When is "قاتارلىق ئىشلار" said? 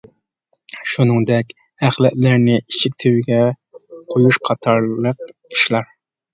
4.51-5.97